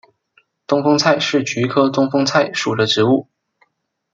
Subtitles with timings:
[0.65, 3.27] 东风菜是菊科东风菜属的植物。